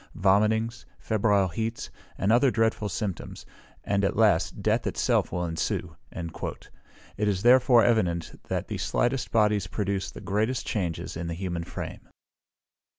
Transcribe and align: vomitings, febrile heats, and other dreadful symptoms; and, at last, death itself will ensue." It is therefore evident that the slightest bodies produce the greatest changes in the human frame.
vomitings, 0.15 0.83
febrile 0.97 1.49
heats, 1.49 1.91
and 2.17 2.31
other 2.31 2.49
dreadful 2.49 2.89
symptoms; 2.89 3.45
and, 3.83 4.03
at 4.03 4.15
last, 4.15 4.59
death 4.63 4.87
itself 4.87 5.31
will 5.31 5.45
ensue." 5.45 5.95
It 6.11 7.27
is 7.27 7.43
therefore 7.43 7.83
evident 7.85 8.41
that 8.47 8.67
the 8.67 8.79
slightest 8.79 9.29
bodies 9.29 9.67
produce 9.67 10.09
the 10.09 10.19
greatest 10.19 10.65
changes 10.65 11.15
in 11.15 11.27
the 11.27 11.35
human 11.35 11.65
frame. 11.65 12.09